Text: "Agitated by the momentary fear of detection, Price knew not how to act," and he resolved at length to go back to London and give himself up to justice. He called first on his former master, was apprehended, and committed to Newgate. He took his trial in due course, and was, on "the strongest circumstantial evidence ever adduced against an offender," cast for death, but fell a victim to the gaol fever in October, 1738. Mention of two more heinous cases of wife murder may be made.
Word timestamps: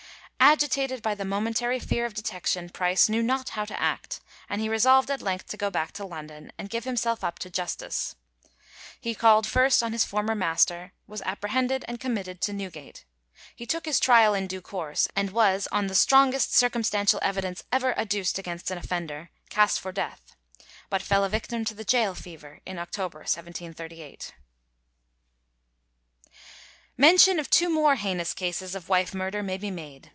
"Agitated 0.43 1.01
by 1.01 1.13
the 1.15 1.23
momentary 1.23 1.79
fear 1.79 2.03
of 2.05 2.15
detection, 2.15 2.67
Price 2.67 3.07
knew 3.07 3.21
not 3.23 3.49
how 3.49 3.63
to 3.63 3.79
act," 3.79 4.19
and 4.49 4.59
he 4.59 4.67
resolved 4.67 5.09
at 5.11 5.21
length 5.21 5.47
to 5.49 5.55
go 5.55 5.69
back 5.69 5.93
to 5.93 6.03
London 6.05 6.51
and 6.57 6.69
give 6.69 6.83
himself 6.83 7.23
up 7.23 7.39
to 7.39 7.49
justice. 7.49 8.15
He 8.99 9.15
called 9.15 9.45
first 9.47 9.81
on 9.83 9.93
his 9.93 10.03
former 10.03 10.35
master, 10.35 10.91
was 11.07 11.21
apprehended, 11.21 11.85
and 11.87 12.01
committed 12.01 12.41
to 12.41 12.53
Newgate. 12.53 13.05
He 13.55 13.67
took 13.67 13.85
his 13.85 13.99
trial 13.99 14.33
in 14.33 14.47
due 14.47 14.59
course, 14.61 15.07
and 15.15 15.29
was, 15.29 15.67
on 15.71 15.87
"the 15.87 15.95
strongest 15.95 16.53
circumstantial 16.53 17.19
evidence 17.21 17.63
ever 17.71 17.97
adduced 17.97 18.37
against 18.39 18.71
an 18.71 18.79
offender," 18.79 19.29
cast 19.49 19.79
for 19.79 19.93
death, 19.93 20.35
but 20.89 21.03
fell 21.03 21.23
a 21.23 21.29
victim 21.29 21.63
to 21.65 21.75
the 21.75 21.85
gaol 21.85 22.15
fever 22.15 22.59
in 22.65 22.77
October, 22.77 23.19
1738. 23.19 24.33
Mention 26.97 27.39
of 27.39 27.49
two 27.49 27.69
more 27.69 27.95
heinous 27.95 28.33
cases 28.33 28.73
of 28.75 28.89
wife 28.89 29.13
murder 29.13 29.43
may 29.43 29.57
be 29.57 29.71
made. 29.71 30.09